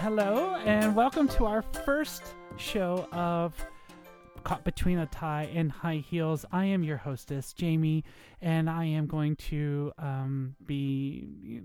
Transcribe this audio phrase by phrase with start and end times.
[0.00, 2.22] Hello, and welcome to our first
[2.58, 3.54] show of
[4.44, 6.44] Caught Between a Tie and High Heels.
[6.52, 8.04] I am your hostess, Jamie,
[8.42, 11.62] and I am going to um, be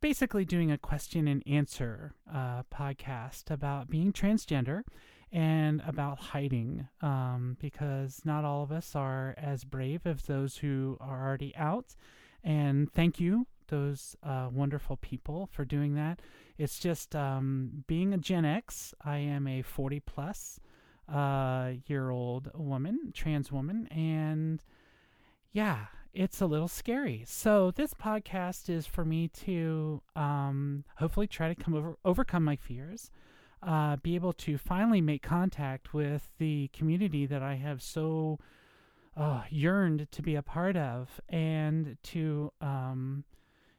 [0.00, 4.82] basically doing a question and answer uh, podcast about being transgender
[5.32, 10.96] and about hiding um, because not all of us are as brave as those who
[11.00, 11.96] are already out.
[12.44, 16.20] And thank you, those uh, wonderful people, for doing that.
[16.58, 20.60] It's just um, being a Gen X, I am a 40 plus
[21.12, 24.62] uh, year old woman, trans woman, and
[25.52, 27.24] yeah, it's a little scary.
[27.26, 32.56] So this podcast is for me to um, hopefully try to come over overcome my
[32.56, 33.10] fears,
[33.62, 38.38] uh, be able to finally make contact with the community that I have so
[39.16, 43.24] uh, yearned to be a part of, and to um,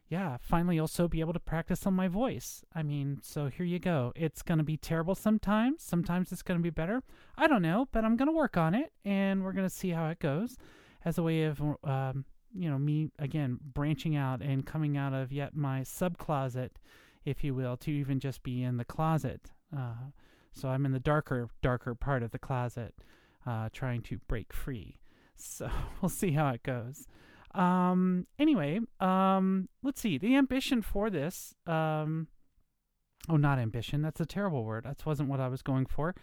[0.10, 2.64] yeah, finally also be able to practice on my voice.
[2.74, 4.14] I mean, so here you go.
[4.16, 5.84] It's going to be terrible sometimes.
[5.84, 7.04] Sometimes it's going to be better.
[7.38, 9.90] I don't know, but I'm going to work on it and we're going to see
[9.90, 10.56] how it goes
[11.04, 15.34] as a way of, um, you know, me again branching out and coming out of
[15.34, 16.80] yet my sub closet,
[17.26, 19.52] if you will, to even just be in the closet.
[19.76, 20.12] Uh,
[20.54, 22.96] so I'm in the darker, darker part of the closet,
[23.46, 25.00] uh, trying to break free.
[25.40, 25.70] So
[26.02, 27.06] we'll see how it goes.
[27.58, 30.18] Um, anyway, um, let's see.
[30.18, 32.28] The ambition for this, um,
[33.28, 34.02] oh, not ambition.
[34.02, 34.84] That's a terrible word.
[34.84, 36.16] That wasn't what I was going for.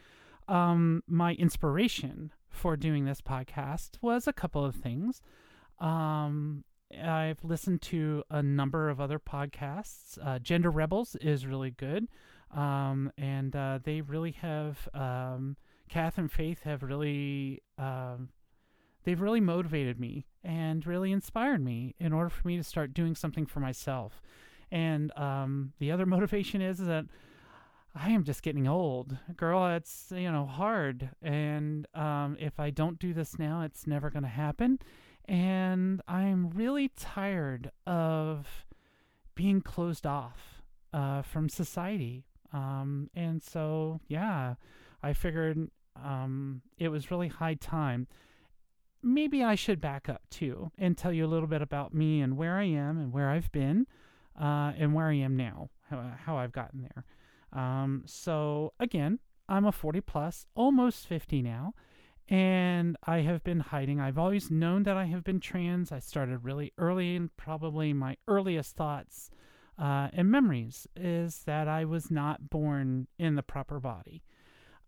[0.47, 5.21] Um, my inspiration for doing this podcast was a couple of things.
[5.81, 6.65] Um,
[7.03, 10.19] I've listened to a number of other podcasts.
[10.25, 12.07] Uh, Gender Rebels is really good.
[12.55, 15.57] Um, and uh, they really have, um,
[15.89, 18.19] Kath and Faith have really, uh,
[19.05, 23.15] they've really motivated me and really inspired me in order for me to start doing
[23.15, 24.21] something for myself.
[24.71, 27.07] And um, the other motivation is, that
[27.95, 29.67] I am just getting old, girl.
[29.69, 34.25] It's you know hard, and um, if I don't do this now, it's never going
[34.25, 34.81] to happen.
[35.27, 38.67] And I'm really tired of
[39.35, 40.63] being closed off
[40.93, 42.25] uh, from society.
[42.53, 44.55] Um, and so, yeah,
[45.03, 45.71] I figured
[46.03, 48.07] um, it was really high time
[49.05, 52.37] maybe I should back up too and tell you a little bit about me and
[52.37, 53.87] where I am and where I've been
[54.41, 57.05] uh, and where I am now, how, how I've gotten there.
[57.53, 61.75] Um, so, again, I'm a 40 plus, almost 50 now,
[62.29, 64.01] and I have been hiding.
[64.01, 65.93] I've always known that I have been trans.
[65.93, 69.31] I started really early, and probably my earliest thoughts
[69.79, 74.23] uh, and memories is that I was not born in the proper body.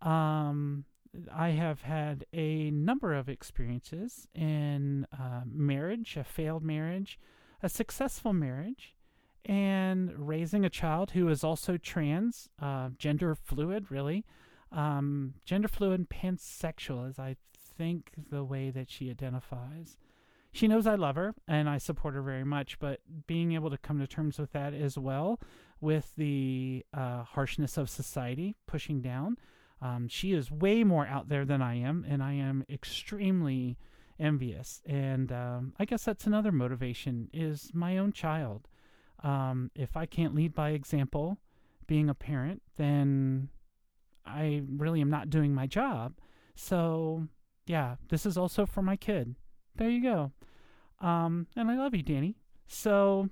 [0.00, 0.84] Um,
[1.32, 7.18] I have had a number of experiences in uh, marriage, a failed marriage,
[7.62, 8.94] a successful marriage,
[9.44, 14.24] and raising a child who is also trans, uh, gender fluid, really.
[14.72, 17.36] Um, gender fluid and pansexual is, I
[17.76, 19.96] think, the way that she identifies.
[20.52, 23.78] She knows I love her and I support her very much, but being able to
[23.78, 25.38] come to terms with that as well,
[25.80, 29.36] with the uh, harshness of society pushing down,
[29.82, 33.76] um, she is way more out there than I am, and I am extremely
[34.18, 34.82] envious.
[34.86, 38.68] And um, I guess that's another motivation is my own child.
[39.22, 41.38] Um, if I can't lead by example,
[41.86, 43.48] being a parent, then
[44.24, 46.14] I really am not doing my job.
[46.54, 47.28] So
[47.66, 49.34] yeah, this is also for my kid.
[49.76, 50.32] There you go.
[51.00, 52.36] Um, and I love you, Danny.
[52.66, 53.28] So,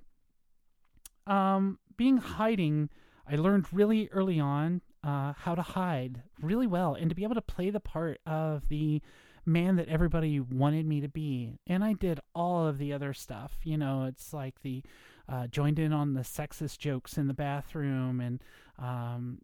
[1.26, 2.91] um, being hiding,
[3.28, 7.34] I learned really early on uh, how to hide really well and to be able
[7.34, 9.03] to play the part of the
[9.47, 11.59] man that everybody wanted me to be.
[11.66, 13.59] And I did all of the other stuff.
[13.64, 14.82] You know, it's like the
[15.28, 18.43] uh, joined in on the sexist jokes in the bathroom and
[18.78, 19.38] um,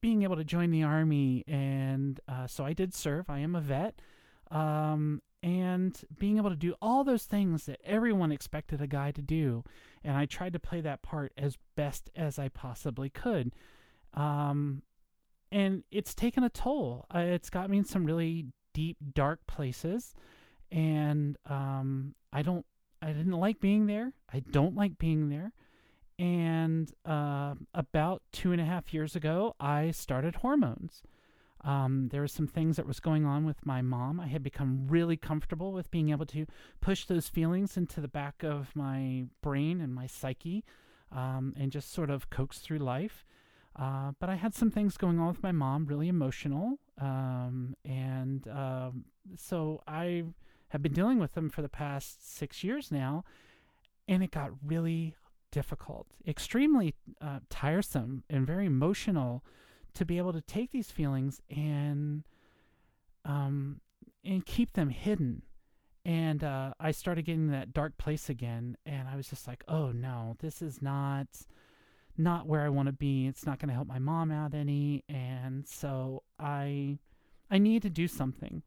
[0.00, 1.42] being able to join the army.
[1.48, 3.28] And uh, so I did serve.
[3.28, 4.00] I am a vet.
[4.50, 9.22] Um, and being able to do all those things that everyone expected a guy to
[9.22, 9.64] do.
[10.04, 13.52] And I tried to play that part as best as I possibly could.
[14.16, 14.82] Um,
[15.52, 17.06] and it's taken a toll.
[17.14, 20.14] Uh, it's got me in some really deep, dark places,
[20.72, 22.66] and um, I don't,
[23.00, 24.12] I didn't like being there.
[24.32, 25.52] I don't like being there.
[26.18, 31.02] And uh, about two and a half years ago, I started hormones.
[31.62, 34.20] Um, there were some things that was going on with my mom.
[34.20, 36.46] I had become really comfortable with being able to
[36.80, 40.64] push those feelings into the back of my brain and my psyche,
[41.12, 43.24] um, and just sort of coax through life.
[43.78, 46.78] Uh, but I had some things going on with my mom, really emotional.
[46.98, 48.90] Um, and uh,
[49.36, 50.24] so I
[50.68, 53.24] have been dealing with them for the past six years now.
[54.08, 55.14] And it got really
[55.50, 59.44] difficult, extremely uh, tiresome, and very emotional
[59.94, 62.24] to be able to take these feelings and
[63.24, 63.80] um,
[64.24, 65.42] and keep them hidden.
[66.04, 69.90] And uh, I started getting that dark place again, and I was just like, "Oh
[69.90, 71.26] no, this is not
[72.18, 73.26] not where I want to be.
[73.26, 76.98] It's not going to help my mom out any." And so I
[77.50, 78.62] I need to do something.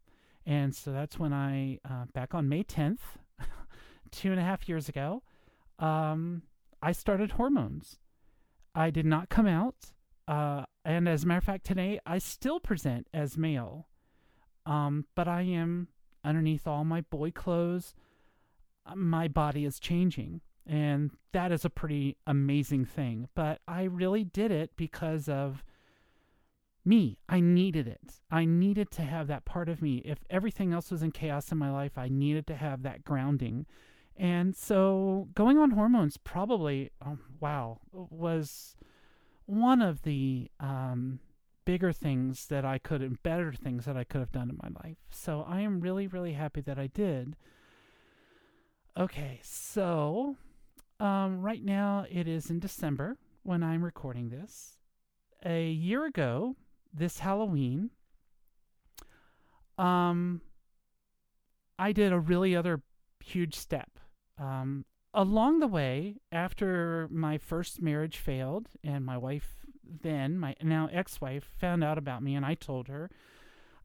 [0.46, 3.00] And so that's when I, uh, back on May 10th,
[4.12, 5.22] two and a half years ago,
[5.78, 6.44] um,
[6.82, 8.00] I started hormones.
[8.74, 9.92] I did not come out.
[10.28, 13.88] Uh, and as a matter of fact, today I still present as male.
[14.66, 15.90] Um, but I am
[16.24, 17.94] underneath all my boy clothes.
[18.86, 20.42] Uh, my body is changing.
[20.70, 23.28] And that is a pretty amazing thing.
[23.34, 25.64] But I really did it because of
[26.86, 27.18] me.
[27.28, 28.20] I needed it.
[28.30, 30.04] I needed to have that part of me.
[30.06, 33.66] If everything else was in chaos in my life, I needed to have that grounding.
[34.16, 38.76] And so going on hormones probably, oh, wow, was
[39.48, 41.20] one of the um,
[41.66, 44.70] bigger things that I could, and better things that I could have done in my
[44.84, 44.98] life.
[45.10, 47.36] So I am really, really happy that I did.
[48.96, 50.36] Okay, so
[51.00, 54.80] um, right now it is in December when I'm recording this.
[55.46, 56.56] A year ago,
[56.94, 57.92] this Halloween,
[59.78, 60.42] um,
[61.78, 62.82] I did a really other
[63.24, 64.00] huge step.
[64.38, 69.66] Um, along the way, after my first marriage failed, and my wife
[70.02, 73.10] then, my now ex-wife, found out about me, and I told her,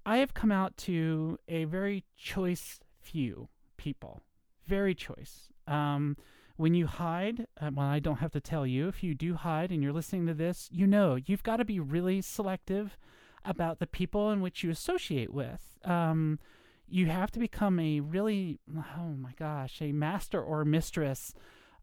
[0.05, 4.23] I have come out to a very choice few people,
[4.67, 5.49] very choice.
[5.67, 6.17] Um,
[6.57, 9.73] when you hide, uh, well, I don't have to tell you, if you do hide
[9.73, 12.97] and you're listening to this, you know you've got to be really selective
[13.45, 15.79] about the people in which you associate with.
[15.85, 16.39] Um,
[16.87, 21.35] you have to become a really, oh my gosh, a master or mistress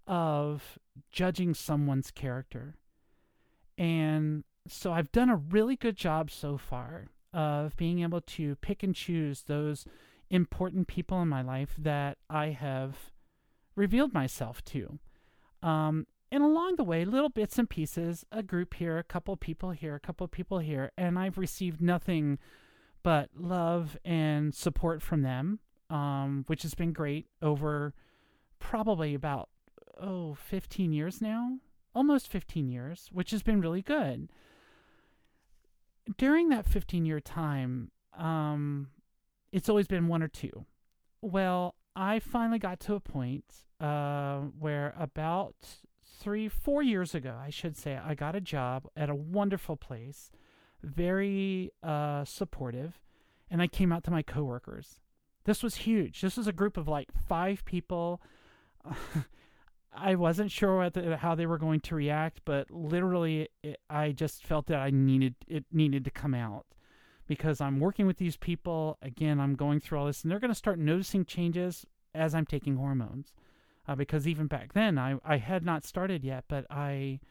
[0.07, 0.79] of
[1.12, 2.75] judging someone's character.
[3.77, 8.83] And so I've done a really good job so far of being able to pick
[8.83, 9.85] and choose those
[10.29, 13.12] important people in my life that I have
[13.75, 15.00] revealed myself to.
[15.63, 19.71] Um, and along the way, little bits and pieces, a group here, a couple people
[19.71, 22.39] here, a couple people here, and I've received nothing
[23.03, 25.59] but love and support from them,
[25.89, 27.94] um, which has been great over
[28.59, 29.50] probably about,
[30.00, 31.57] oh, 15 years now,
[31.94, 34.29] almost 15 years, which has been really good.
[36.17, 38.88] During that 15 year time, um,
[39.51, 40.65] it's always been one or two.
[41.21, 43.45] Well, I finally got to a point
[43.79, 45.55] uh, where about
[46.19, 50.31] three, four years ago, I should say, I got a job at a wonderful place,
[50.83, 52.99] very uh, supportive,
[53.49, 54.99] and I came out to my coworkers.
[55.45, 56.21] This was huge.
[56.21, 58.21] This was a group of like five people.
[59.93, 64.45] I wasn't sure the, how they were going to react, but literally, it, I just
[64.45, 66.65] felt that I needed it needed to come out
[67.31, 68.97] because I'm working with these people.
[69.01, 72.45] Again, I'm going through all this, and they're going to start noticing changes as I'm
[72.45, 73.31] taking hormones.
[73.87, 77.21] Uh, because even back then, I, I had not started yet, but I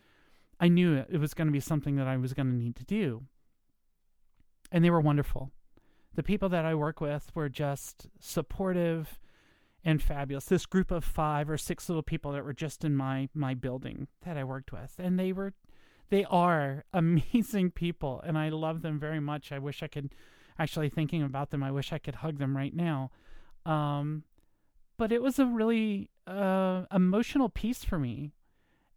[0.58, 2.76] I knew it, it was going to be something that I was going to need
[2.76, 3.24] to do.
[4.72, 5.50] And they were wonderful.
[6.14, 9.20] The people that I work with were just supportive
[9.84, 10.46] and fabulous.
[10.46, 14.08] This group of five or six little people that were just in my my building
[14.24, 15.52] that I worked with, and they were
[16.10, 19.52] they are amazing people, and I love them very much.
[19.52, 20.14] I wish I could,
[20.58, 23.10] actually thinking about them, I wish I could hug them right now.
[23.64, 24.24] Um,
[24.96, 28.32] but it was a really uh, emotional piece for me.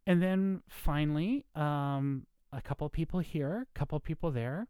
[0.06, 4.68] And then finally, um, a couple people here, a couple people there.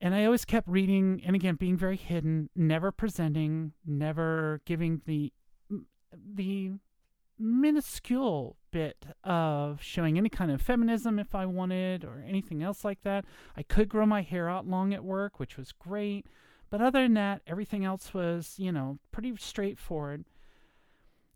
[0.00, 5.32] And I always kept reading, and again, being very hidden, never presenting, never giving the
[6.34, 6.72] the
[7.38, 13.02] minuscule bit of showing any kind of feminism if I wanted or anything else like
[13.04, 13.24] that.
[13.56, 16.26] I could grow my hair out long at work, which was great.
[16.68, 20.26] But other than that, everything else was, you know, pretty straightforward.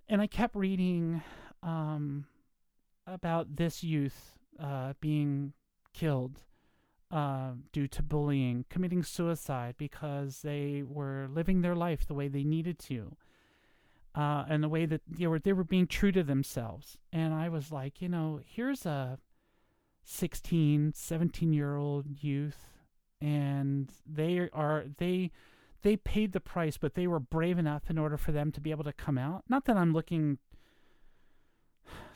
[0.07, 1.23] And I kept reading
[1.63, 2.27] um,
[3.07, 5.55] about this youth uh, being
[5.95, 6.43] killed
[7.11, 12.45] uh, due to bullying, committing suicide because they were living their life the way they
[12.45, 13.17] needed to
[14.15, 16.99] uh, and the way that they were they were being true to themselves.
[17.13, 19.19] And I was like, you know, here's a
[20.05, 22.67] 16, 17 year old youth,
[23.21, 25.31] and they are they
[25.83, 28.71] they paid the price, but they were brave enough in order for them to be
[28.71, 29.45] able to come out.
[29.49, 30.39] Not that I'm looking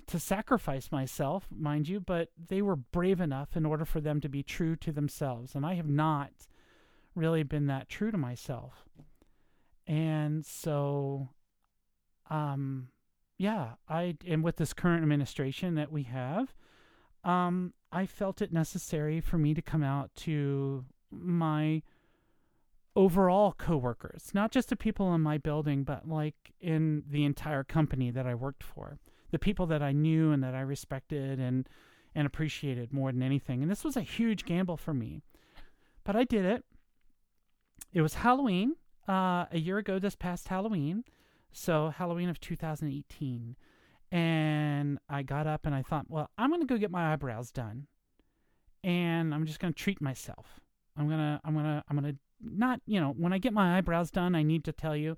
[0.06, 4.28] to sacrifice myself, mind you, but they were brave enough in order for them to
[4.28, 5.54] be true to themselves.
[5.54, 6.30] And I have not
[7.14, 8.84] really been that true to myself.
[9.86, 11.28] And so
[12.30, 12.88] um,
[13.38, 16.54] yeah, I and with this current administration that we have,
[17.24, 21.82] um, I felt it necessary for me to come out to my
[22.96, 28.10] overall coworkers, not just the people in my building, but like in the entire company
[28.10, 28.98] that I worked for,
[29.30, 31.68] the people that I knew and that I respected and
[32.16, 33.62] and appreciated more than anything.
[33.62, 35.22] And this was a huge gamble for me,
[36.04, 36.64] but I did it.
[37.92, 38.76] It was Halloween
[39.08, 41.04] uh, a year ago this past Halloween,
[41.54, 43.56] so Halloween of 2018.
[44.12, 47.50] And I got up and I thought, well, I'm going to go get my eyebrows
[47.50, 47.87] done.
[48.82, 50.61] And I'm just going to treat myself.
[50.96, 53.52] I'm going to I'm going to I'm going to not, you know, when I get
[53.52, 55.16] my eyebrows done, I need to tell you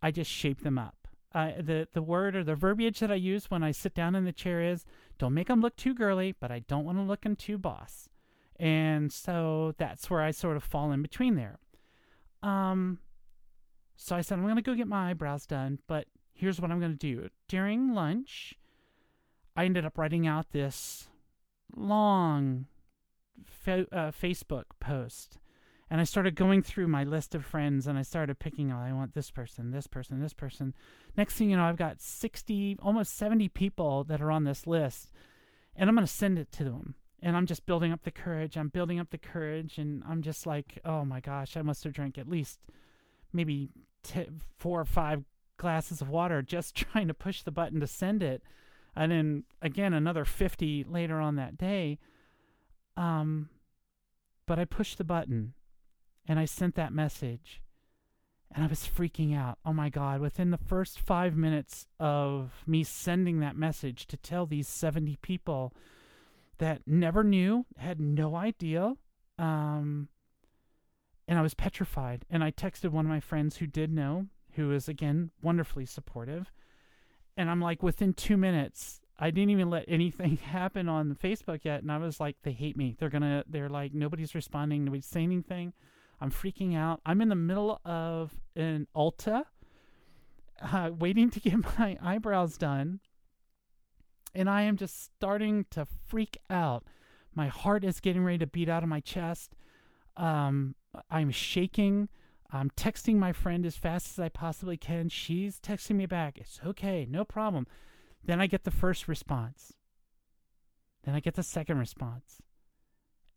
[0.00, 0.96] I just shape them up.
[1.34, 4.24] Uh, the the word or the verbiage that I use when I sit down in
[4.24, 4.84] the chair is
[5.18, 8.08] don't make them look too girly, but I don't want to look them too boss.
[8.56, 11.58] And so that's where I sort of fall in between there.
[12.42, 12.98] Um,
[14.02, 16.80] so I said, I'm going to go get my eyebrows done, but here's what I'm
[16.80, 17.28] going to do.
[17.46, 18.54] During lunch,
[19.56, 21.08] I ended up writing out this
[21.76, 22.66] long
[23.46, 25.38] fa- uh, Facebook post.
[25.88, 28.92] And I started going through my list of friends and I started picking, oh, I
[28.92, 30.74] want this person, this person, this person.
[31.16, 35.12] Next thing you know, I've got 60, almost 70 people that are on this list.
[35.76, 36.96] And I'm going to send it to them.
[37.22, 38.56] And I'm just building up the courage.
[38.56, 39.78] I'm building up the courage.
[39.78, 42.58] And I'm just like, oh my gosh, I must have drank at least
[43.32, 43.70] maybe
[44.02, 44.28] t-
[44.58, 45.24] four or five
[45.56, 48.42] glasses of water just trying to push the button to send it.
[48.94, 51.98] And then again, another 50 later on that day.
[52.96, 53.48] Um,
[54.46, 55.54] but I pushed the button
[56.26, 57.62] and I sent that message
[58.54, 59.58] and I was freaking out.
[59.64, 60.20] Oh my God.
[60.20, 65.72] Within the first five minutes of me sending that message to tell these 70 people
[66.58, 68.94] that never knew, had no idea,
[69.38, 70.08] um,
[71.32, 72.26] and I was petrified.
[72.28, 76.52] And I texted one of my friends who did know, who is again wonderfully supportive.
[77.38, 81.80] And I'm like, within two minutes, I didn't even let anything happen on Facebook yet.
[81.80, 82.96] And I was like, they hate me.
[82.98, 85.72] They're gonna, they're like, nobody's responding, nobody's saying anything.
[86.20, 87.00] I'm freaking out.
[87.06, 89.44] I'm in the middle of an Ulta,
[90.60, 93.00] uh, waiting to get my eyebrows done.
[94.34, 96.84] And I am just starting to freak out.
[97.34, 99.54] My heart is getting ready to beat out of my chest.
[100.16, 100.74] Um,
[101.10, 102.08] I'm shaking.
[102.50, 105.08] I'm texting my friend as fast as I possibly can.
[105.08, 106.38] She's texting me back.
[106.38, 107.66] It's okay, no problem.
[108.24, 109.72] Then I get the first response.
[111.04, 112.38] Then I get the second response.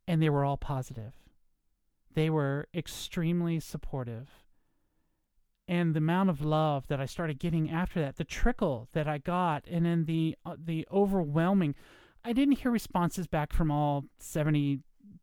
[0.07, 1.13] And they were all positive.
[2.13, 4.29] They were extremely supportive.
[5.67, 9.17] And the amount of love that I started getting after that, the trickle that I
[9.17, 11.73] got, and then the uh, the overwhelming
[12.27, 14.79] I didn't hear responses back from all 70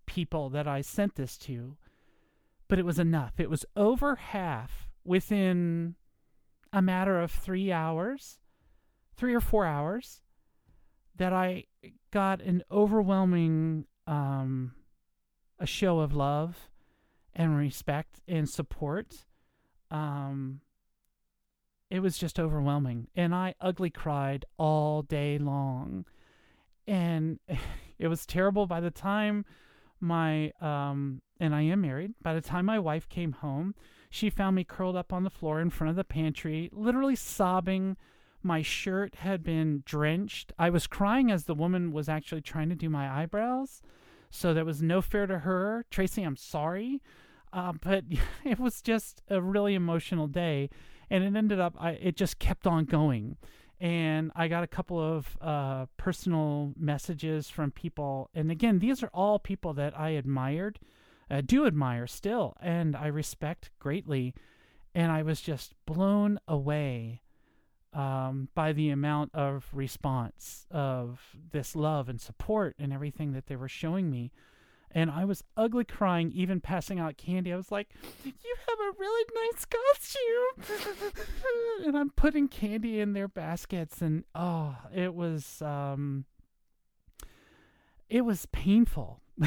[0.07, 1.77] people that I sent this to
[2.73, 3.39] but it was enough.
[3.39, 5.95] It was over half within
[6.73, 8.39] a matter of three hours,
[9.15, 10.23] three or four hours,
[11.17, 11.65] that I
[12.11, 14.73] got an overwhelming um,
[15.59, 16.71] a show of love
[17.35, 19.27] and respect and support.
[19.91, 20.63] Um,
[21.91, 26.07] it was just overwhelming, and I ugly cried all day long,
[26.87, 27.39] and
[27.99, 28.67] it was terrible.
[28.67, 29.45] By the time
[30.03, 32.15] my um, and I am married.
[32.23, 33.75] By the time my wife came home,
[34.11, 37.97] she found me curled up on the floor in front of the pantry, literally sobbing.
[38.43, 40.53] My shirt had been drenched.
[40.59, 43.83] I was crying as the woman was actually trying to do my eyebrows.
[44.31, 45.85] So there was no fear to her.
[45.91, 47.01] Tracy, I'm sorry.
[47.53, 48.05] Uh, but
[48.45, 50.71] it was just a really emotional day.
[51.11, 53.37] And it ended up, I, it just kept on going.
[53.83, 58.31] And I got a couple of uh, personal messages from people.
[58.33, 60.79] And again, these are all people that I admired
[61.29, 64.35] uh, do admire still, and I respect greatly.
[64.95, 67.23] And I was just blown away
[67.93, 71.21] um, by the amount of response of
[71.51, 74.31] this love and support and everything that they were showing me.
[74.95, 77.53] And I was ugly crying, even passing out candy.
[77.53, 77.89] I was like,
[78.25, 81.13] You have a really nice costume.
[81.87, 84.03] and I'm putting candy in their baskets.
[84.03, 86.27] And oh, it was, um,
[88.09, 89.21] it was painful.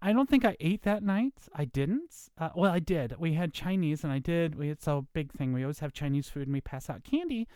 [0.00, 1.34] I don't think I ate that night.
[1.54, 2.14] I didn't.
[2.38, 3.16] Uh, well, I did.
[3.18, 4.54] We had Chinese, and I did.
[4.54, 5.52] We it's a big thing.
[5.52, 7.48] We always have Chinese food, and we pass out candy.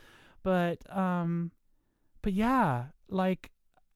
[0.43, 1.53] But um,
[2.21, 3.52] but yeah, like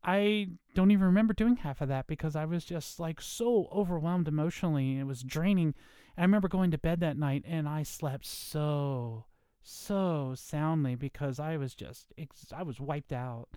[0.06, 4.28] I don't even remember doing half of that because I was just like so overwhelmed
[4.28, 4.98] emotionally.
[4.98, 5.75] It was draining.
[6.16, 9.25] And I remember going to bed that night, and I slept so
[9.68, 13.48] so soundly because I was just ex- I was wiped out,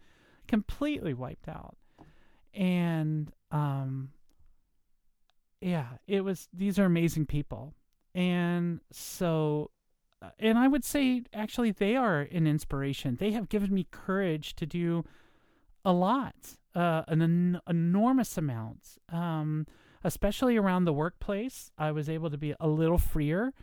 [0.48, 1.78] completely wiped out,
[2.52, 4.10] and um
[5.62, 7.76] yeah, it was these are amazing people.
[8.16, 9.70] And so
[10.40, 13.18] and I would say actually they are an inspiration.
[13.20, 15.06] They have given me courage to do
[15.86, 16.36] a lot,
[16.76, 19.66] uh, an en- enormous amount, um,
[20.04, 21.72] especially around the workplace.
[21.78, 23.54] I was able to be a little freer.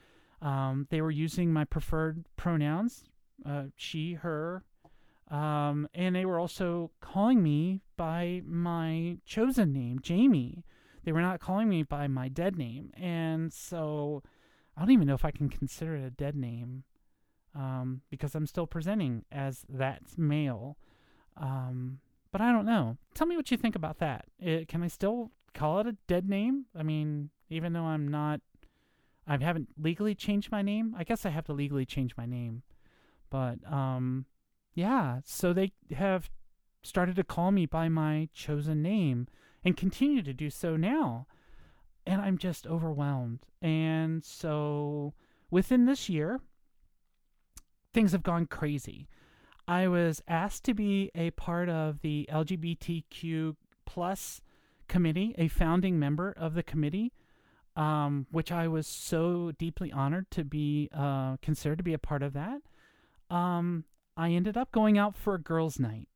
[0.43, 3.05] Um, they were using my preferred pronouns,
[3.45, 4.65] uh, she, her,
[5.31, 10.65] um, and they were also calling me by my chosen name, Jamie.
[11.05, 12.93] They were not calling me by my dead name.
[12.97, 14.23] And so
[14.77, 16.85] I don't even know if I can consider it a dead name
[17.55, 20.77] um, because I'm still presenting as that male.
[21.37, 22.01] Um,
[22.37, 22.99] but I don't know.
[23.15, 24.27] Tell me what you think about that.
[24.39, 26.67] It, can I still call it a dead name?
[26.79, 28.43] I mean, even though I'm not,
[29.27, 30.95] I haven't legally changed my name.
[30.99, 32.63] I guess I have to legally change my name.
[33.31, 34.27] But um,
[34.75, 36.29] yeah, so they have
[36.83, 39.29] started to call me by my chosen name
[39.65, 41.27] and continue to do so now.
[42.05, 43.47] And I'm just overwhelmed.
[43.63, 45.15] And so
[45.51, 46.41] within this year,
[47.95, 49.09] things have gone crazy.
[49.69, 54.41] I was asked to be a part of the LGBTQ plus
[54.89, 57.13] committee, a founding member of the committee,
[57.75, 62.23] um, which I was so deeply honored to be uh, considered to be a part
[62.23, 62.63] of that.
[63.29, 63.85] Um,
[64.17, 66.09] I ended up going out for a girls' night.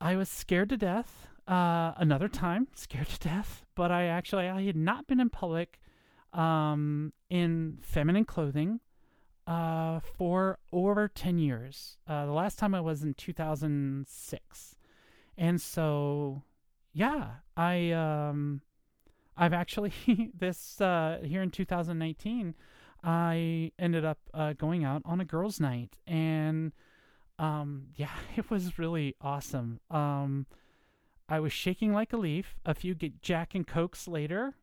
[0.00, 1.28] I was scared to death.
[1.46, 3.64] Uh, another time, scared to death.
[3.74, 5.80] But I actually I had not been in public
[6.32, 8.80] um, in feminine clothing
[9.46, 11.98] uh, for over ten years.
[12.06, 14.76] Uh, the last time I was in 2006,
[15.36, 16.42] and so
[16.92, 18.62] yeah, I um,
[19.36, 19.92] I've actually
[20.38, 22.54] this uh, here in 2019.
[23.04, 26.72] I ended up uh, going out on a girls' night, and
[27.38, 29.80] um, yeah, it was really awesome.
[29.90, 30.46] Um,
[31.28, 32.56] I was shaking like a leaf.
[32.64, 34.54] A few Jack and Cokes later,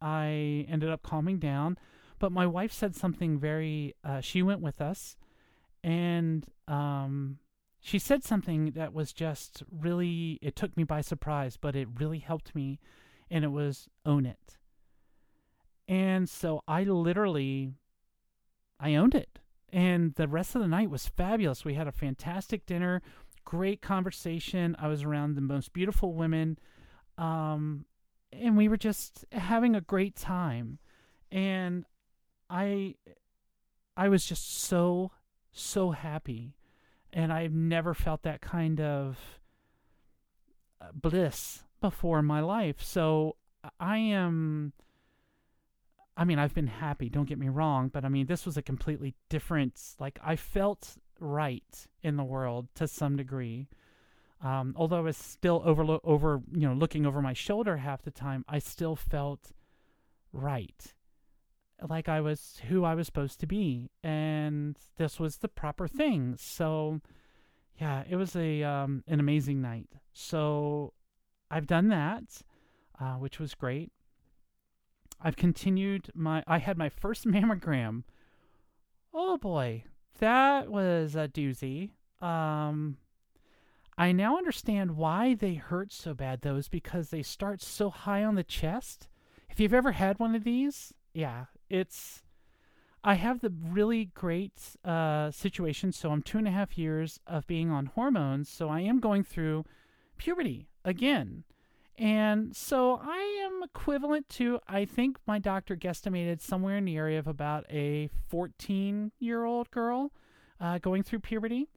[0.00, 1.78] I ended up calming down.
[2.18, 3.94] But my wife said something very.
[4.04, 5.16] Uh, she went with us,
[5.84, 7.38] and um,
[7.80, 10.38] she said something that was just really.
[10.42, 12.78] It took me by surprise, but it really helped me,
[13.30, 14.56] and it was own it.
[15.88, 17.74] And so I literally
[18.78, 19.38] I owned it.
[19.72, 21.64] And the rest of the night was fabulous.
[21.64, 23.02] We had a fantastic dinner,
[23.44, 24.76] great conversation.
[24.78, 26.58] I was around the most beautiful women.
[27.18, 27.86] Um,
[28.32, 30.78] and we were just having a great time.
[31.32, 31.84] And
[32.48, 32.94] I
[33.96, 35.12] I was just so
[35.52, 36.54] so happy.
[37.12, 39.40] And I've never felt that kind of
[40.80, 42.82] uh, bliss before in my life.
[42.82, 43.36] So
[43.80, 44.74] I am
[46.16, 48.62] I mean, I've been happy, don't get me wrong, but I mean, this was a
[48.62, 53.68] completely different, like, I felt right in the world to some degree.
[54.42, 58.10] Um, although I was still over, over, you know, looking over my shoulder half the
[58.10, 59.52] time, I still felt
[60.32, 60.94] right.
[61.82, 63.90] Like I was who I was supposed to be.
[64.02, 66.36] And this was the proper thing.
[66.38, 67.00] So,
[67.80, 69.88] yeah, it was a, um, an amazing night.
[70.12, 70.94] So
[71.50, 72.42] I've done that,
[73.00, 73.92] uh, which was great.
[75.20, 76.42] I've continued my.
[76.46, 78.02] I had my first mammogram.
[79.14, 79.84] Oh boy,
[80.18, 81.90] that was a doozy.
[82.20, 82.98] Um,
[83.98, 86.42] I now understand why they hurt so bad.
[86.42, 89.08] Though, is because they start so high on the chest.
[89.48, 92.22] If you've ever had one of these, yeah, it's.
[93.04, 95.92] I have the really great uh, situation.
[95.92, 98.48] So I'm two and a half years of being on hormones.
[98.48, 99.64] So I am going through
[100.18, 101.44] puberty again.
[101.98, 107.18] And so I am equivalent to, I think my doctor guesstimated somewhere in the area
[107.18, 110.12] of about a 14 year old girl
[110.60, 111.68] uh, going through puberty.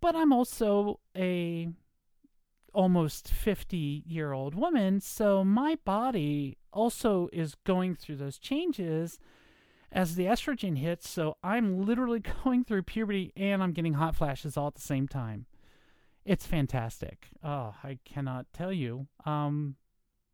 [0.00, 1.68] But I'm also a
[2.72, 5.00] almost 50 year old woman.
[5.00, 9.18] So my body also is going through those changes
[9.92, 11.08] as the estrogen hits.
[11.08, 15.08] So I'm literally going through puberty and I'm getting hot flashes all at the same
[15.08, 15.46] time
[16.24, 17.28] it's fantastic.
[17.42, 19.06] Oh, I cannot tell you.
[19.24, 19.76] Um,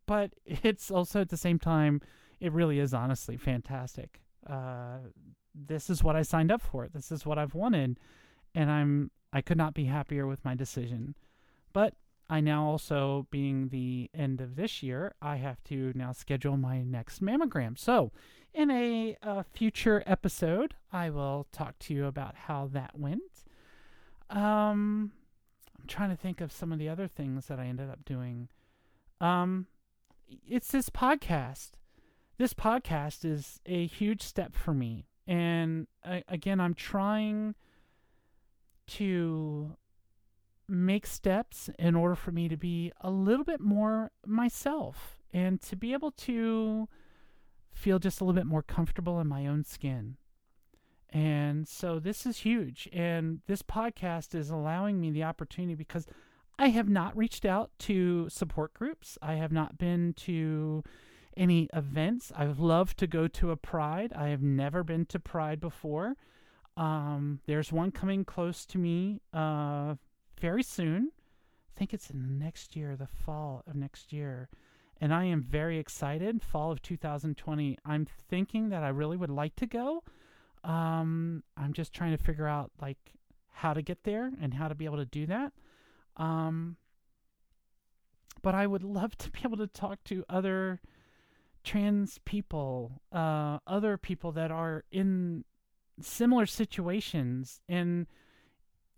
[0.07, 2.01] but it's also at the same time,
[2.40, 4.20] it really is honestly fantastic.
[4.46, 4.99] Uh,
[5.55, 6.88] this is what I signed up for.
[6.88, 7.99] This is what I've wanted,
[8.55, 11.14] and I'm I could not be happier with my decision.
[11.72, 11.94] But
[12.29, 16.83] I now also, being the end of this year, I have to now schedule my
[16.83, 17.79] next mammogram.
[17.79, 18.11] So,
[18.53, 23.45] in a, a future episode, I will talk to you about how that went.
[24.29, 25.12] Um,
[25.79, 28.49] I'm trying to think of some of the other things that I ended up doing.
[29.21, 29.67] Um,
[30.49, 31.73] it's this podcast.
[32.39, 35.07] This podcast is a huge step for me.
[35.29, 37.55] And I, again, I'm trying
[38.89, 39.77] to
[40.68, 45.76] make steps in order for me to be a little bit more myself and to
[45.76, 46.88] be able to
[47.72, 50.16] feel just a little bit more comfortable in my own skin.
[51.11, 52.88] And so this is huge.
[52.92, 56.07] And this podcast is allowing me the opportunity because
[56.59, 59.18] I have not reached out to support groups.
[59.22, 60.83] I have not been to
[61.37, 62.33] any events.
[62.35, 64.12] I would love to go to a Pride.
[64.14, 66.16] I have never been to Pride before.
[66.76, 69.96] Um, there's one coming close to me uh,
[70.40, 71.11] very soon.
[71.75, 74.49] I think it's in next year, the fall of next year.
[75.01, 76.42] And I am very excited.
[76.42, 77.79] Fall of 2020.
[77.85, 80.03] I'm thinking that I really would like to go.
[80.64, 82.99] Um, I'm just trying to figure out like
[83.53, 85.53] how to get there and how to be able to do that.
[86.16, 86.77] Um,
[88.42, 90.81] but I would love to be able to talk to other
[91.64, 95.44] trans people, uh, other people that are in
[96.01, 98.07] similar situations, and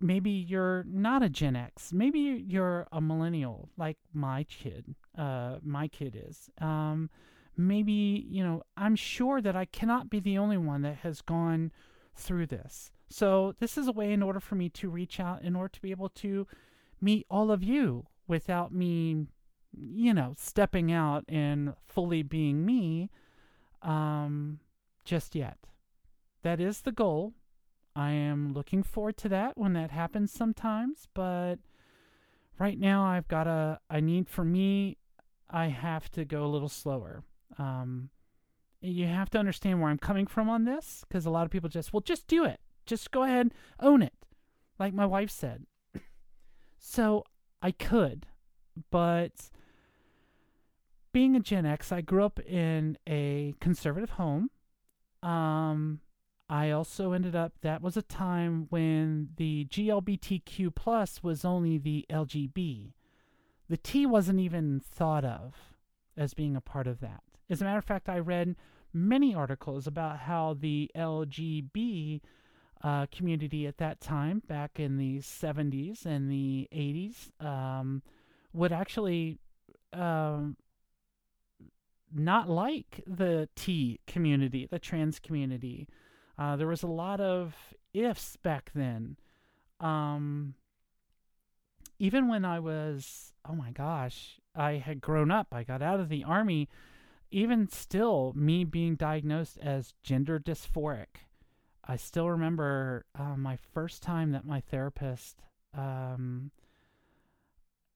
[0.00, 5.88] maybe you're not a Gen X, maybe you're a millennial, like my kid, uh, my
[5.88, 6.48] kid is.
[6.60, 7.10] Um,
[7.56, 11.72] maybe you know, I'm sure that I cannot be the only one that has gone
[12.14, 12.90] through this.
[13.10, 15.80] So this is a way in order for me to reach out, in order to
[15.80, 16.46] be able to
[17.00, 19.26] meet all of you without me,
[19.72, 23.10] you know, stepping out and fully being me
[23.82, 24.60] um,
[25.04, 25.58] just yet.
[26.42, 27.34] That is the goal.
[27.98, 31.56] I am looking forward to that when that happens sometimes, but
[32.56, 34.98] right now I've got a, I need for me,
[35.50, 37.24] I have to go a little slower.
[37.58, 38.10] Um,
[38.80, 41.68] you have to understand where I'm coming from on this because a lot of people
[41.68, 42.60] just, well, just do it.
[42.86, 44.14] Just go ahead, own it.
[44.78, 45.66] Like my wife said,
[46.78, 47.24] so
[47.60, 48.26] I could,
[48.92, 49.50] but
[51.10, 54.50] being a Gen X, I grew up in a conservative home.
[55.20, 55.98] Um,
[56.50, 62.06] I also ended up that was a time when the GLBTQ plus was only the
[62.10, 62.92] LGB.
[63.68, 65.54] The T wasn't even thought of
[66.16, 67.22] as being a part of that.
[67.50, 68.56] As a matter of fact, I read
[68.92, 72.20] many articles about how the LGB
[72.82, 78.02] uh, community at that time, back in the 70s and the 80s, um,
[78.52, 79.38] would actually
[79.92, 80.56] um,
[82.14, 85.88] not like the T community, the trans community.
[86.38, 87.54] Uh, there was a lot of
[87.92, 89.16] ifs back then.
[89.80, 90.54] Um,
[91.98, 96.08] even when I was, oh my gosh, I had grown up, I got out of
[96.08, 96.68] the army.
[97.30, 101.28] Even still, me being diagnosed as gender dysphoric
[101.88, 105.40] I still remember uh, my first time that my therapist
[105.74, 106.50] um,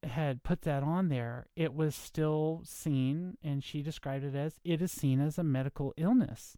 [0.03, 1.47] had put that on there.
[1.55, 5.93] It was still seen, and she described it as it is seen as a medical
[5.99, 6.57] illness.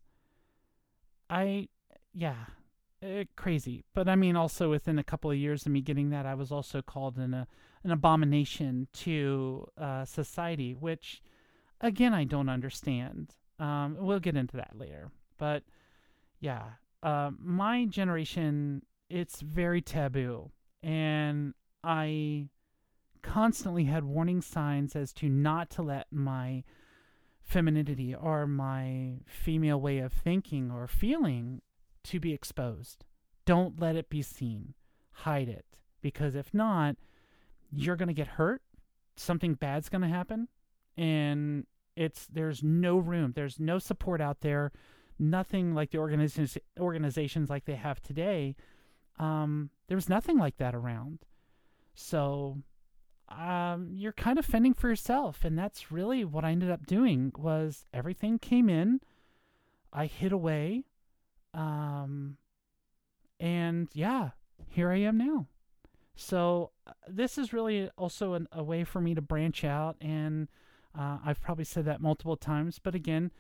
[1.35, 1.69] I,
[2.13, 2.37] yeah,
[3.03, 3.83] uh, crazy.
[3.93, 6.53] But I mean, also within a couple of years of me getting that, I was
[6.53, 7.49] also called an, a,
[7.83, 11.23] an abomination to uh, society, which,
[11.81, 13.35] again, I don't understand.
[13.59, 15.11] Um, we'll get into that later.
[15.37, 15.65] But
[16.39, 16.63] yeah,
[17.03, 20.53] uh, my generation, it's very taboo.
[20.83, 22.49] And I
[23.23, 26.63] constantly had warning signs as to not to let my
[27.45, 31.61] femininity or my female way of thinking or feeling
[32.05, 33.05] to be exposed.
[33.45, 34.75] Don't let it be seen.
[35.11, 35.67] Hide it.
[36.01, 36.97] Because if not,
[37.71, 38.63] you're going to get hurt.
[39.17, 40.49] Something bad's going to happen.
[40.97, 43.33] And it's there's no room.
[43.35, 44.73] There's no support out there
[45.19, 48.57] nothing like the organizations organizations like they have today.
[49.19, 51.21] Um, there was nothing like that around.
[51.95, 52.59] So
[53.29, 57.33] um, you're kind of fending for yourself, and that's really what I ended up doing.
[57.37, 59.01] Was everything came in,
[59.93, 60.85] I hid away,
[61.53, 62.37] um,
[63.41, 64.31] and yeah,
[64.69, 65.47] here I am now.
[66.17, 70.49] So uh, this is really also an, a way for me to branch out, and
[70.97, 73.33] uh, I've probably said that multiple times, but again,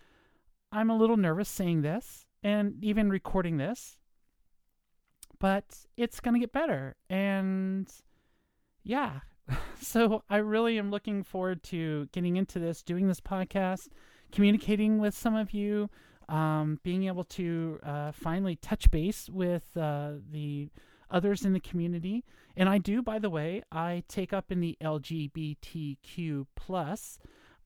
[0.72, 3.96] I'm a little nervous saying this and even recording this,
[5.38, 5.64] but
[5.96, 6.96] it's to get better.
[7.08, 7.88] And
[8.82, 9.20] yeah,
[9.80, 13.88] so I really am looking forward to getting into this, doing this podcast,
[14.32, 15.90] communicating with some of you,
[16.28, 20.70] um, being able to uh, finally touch base with uh, the
[21.10, 22.24] others in the community.
[22.56, 27.18] And I do, by the way, I take up in the LGBTQ plus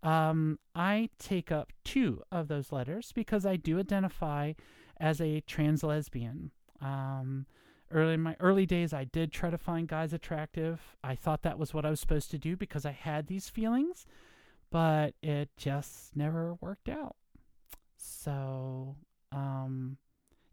[0.03, 4.53] um, I take up two of those letters because I do identify
[5.01, 6.51] as a trans lesbian.
[6.81, 7.47] Um,
[7.91, 10.97] early in my early days, I did try to find guys attractive.
[11.03, 14.07] I thought that was what I was supposed to do because I had these feelings,
[14.71, 17.17] but it just never worked out.
[17.97, 18.97] So,
[19.33, 19.99] um,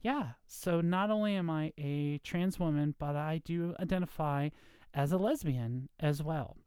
[0.02, 0.30] yeah.
[0.46, 4.50] So not only am I a trans woman, but I do identify
[4.94, 6.58] as a lesbian as well.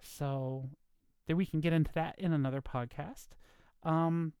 [0.00, 0.70] So
[1.26, 3.28] that we can get into that in another podcast.
[3.82, 4.32] Um,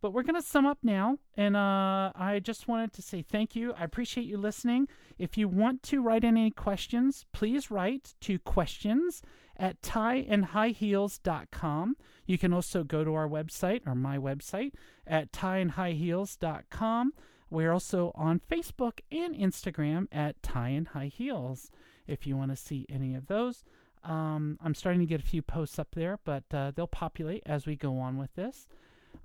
[0.00, 1.18] But we're going to sum up now.
[1.36, 3.74] And uh, I just wanted to say thank you.
[3.78, 4.88] I appreciate you listening.
[5.18, 9.22] If you want to write in any questions, please write to questions
[9.56, 11.96] at tieandhighheels.com.
[12.26, 14.72] You can also go to our website or my website
[15.06, 17.12] at tieandhighheels.com.
[17.50, 21.70] We're also on Facebook and Instagram at Tie and High Heels
[22.06, 23.64] if you want to see any of those.
[24.04, 27.66] Um, I'm starting to get a few posts up there, but uh, they'll populate as
[27.66, 28.66] we go on with this.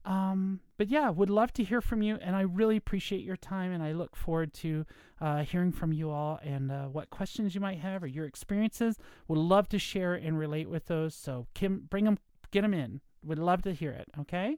[0.06, 3.72] Um, but yeah, would love to hear from you, and I really appreciate your time,
[3.72, 4.86] and I look forward to
[5.20, 8.98] uh, hearing from you all and uh, what questions you might have or your experiences.
[9.28, 11.16] Would love to share and relate with those.
[11.16, 12.20] So Kim, bring them,
[12.52, 13.02] get them in.
[13.24, 14.08] Would love to hear it.
[14.20, 14.58] Okay.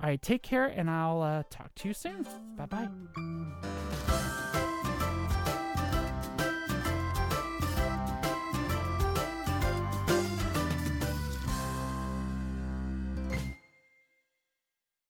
[0.00, 0.22] All right.
[0.22, 2.26] Take care, and I'll uh, talk to you soon.
[2.56, 4.17] Bye bye.